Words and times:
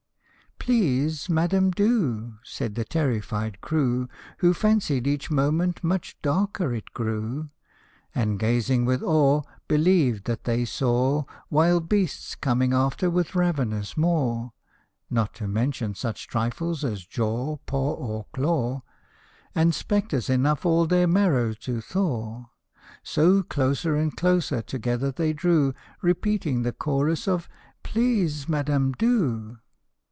"Please, 0.71 1.27
madam, 1.27 1.71
do!" 1.71 2.35
Said 2.43 2.75
the 2.75 2.85
terrified 2.85 3.61
crew, 3.61 4.07
Who 4.37 4.53
fancied 4.53 5.07
each 5.07 5.31
moment 5.31 5.83
much 5.83 6.21
darker 6.21 6.71
it 6.71 6.93
grew, 6.93 7.49
And 8.13 8.37
gazing 8.37 8.85
with 8.85 9.01
awe, 9.01 9.41
Believed 9.67 10.25
that 10.25 10.43
they 10.43 10.65
saw 10.65 11.23
Wild 11.49 11.89
beasts 11.89 12.35
coming 12.35 12.73
after 12.73 13.09
with 13.09 13.33
ravenous 13.33 13.97
maw 13.97 14.49
(Not 15.09 15.33
to 15.35 15.47
mention 15.47 15.95
such 15.95 16.27
trifles 16.27 16.83
as 16.83 17.07
jaw, 17.07 17.57
paw, 17.65 17.95
or 17.95 18.27
claw), 18.31 18.83
And 19.55 19.73
spectres 19.73 20.29
enough 20.29 20.63
all 20.63 20.85
their 20.85 21.07
marrow 21.07 21.53
to 21.53 21.81
thaw; 21.81 22.45
So 23.01 23.41
closer 23.41 23.95
and 23.95 24.15
closer 24.15 24.61
together 24.61 25.11
they 25.11 25.33
drew, 25.33 25.73
Repeating 26.03 26.61
the 26.61 26.71
chorus 26.71 27.27
of" 27.27 27.49
Please, 27.81 28.47
madam, 28.47 28.91
do 28.91 29.57